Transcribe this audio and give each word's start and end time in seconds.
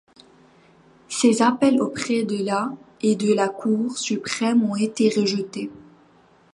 Ses 1.09 1.43
appels 1.43 1.79
auprès 1.79 2.23
de 2.23 2.43
la 2.43 2.71
et 3.03 3.15
de 3.15 3.31
la 3.35 3.49
Cour 3.49 3.99
suprême 3.99 4.63
ont 4.63 4.75
été 4.75 5.09
rejetés. 5.15 5.69